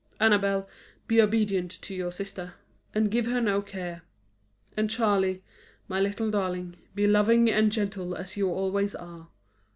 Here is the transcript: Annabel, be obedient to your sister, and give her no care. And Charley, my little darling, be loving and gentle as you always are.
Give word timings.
Annabel, 0.19 0.67
be 1.07 1.21
obedient 1.21 1.69
to 1.83 1.93
your 1.93 2.11
sister, 2.11 2.55
and 2.91 3.11
give 3.11 3.27
her 3.27 3.39
no 3.39 3.61
care. 3.61 4.01
And 4.75 4.89
Charley, 4.89 5.43
my 5.87 5.99
little 6.01 6.31
darling, 6.31 6.75
be 6.95 7.05
loving 7.05 7.51
and 7.51 7.71
gentle 7.71 8.15
as 8.15 8.35
you 8.35 8.49
always 8.49 8.95
are. 8.95 9.27